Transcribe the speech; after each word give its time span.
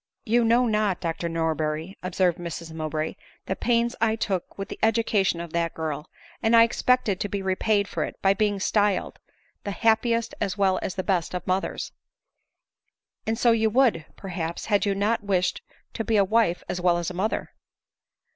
"You 0.35 0.43
know 0.43 0.65
not, 0.65 0.99
Dr 0.99 1.29
Norberry," 1.29 1.95
observed 2.01 2.39
Mrs 2.39 2.73
Mow 2.73 2.89
bray," 2.89 3.15
the 3.45 3.55
pains 3.55 3.95
I 4.01 4.15
took 4.15 4.57
with 4.57 4.67
the 4.67 4.79
education 4.81 5.39
of 5.39 5.53
that 5.53 5.75
girl; 5.75 6.09
and 6.41 6.55
I 6.55 6.63
expected 6.63 7.19
to 7.19 7.29
be 7.29 7.43
repaid 7.43 7.87
for 7.87 8.03
it 8.03 8.19
by 8.19 8.33
being 8.33 8.59
styled 8.59 9.19
the 9.63 9.69
happiest 9.69 10.33
as 10.41 10.57
well 10.57 10.79
as 10.81 10.95
best 10.95 11.35
of 11.35 11.45
mothers."" 11.45 11.91
And 13.27 13.37
so 13.37 13.51
you 13.51 13.69
would, 13.69 14.07
perhaps, 14.15 14.65
had 14.65 14.87
you 14.87 14.95
not 14.95 15.21
wished 15.23 15.61
to 15.93 16.03
be 16.03 16.17
a 16.17 16.25
wife 16.25 16.63
as 16.67 16.81
well 16.81 16.97
as 16.97 17.13
mother." 17.13 17.53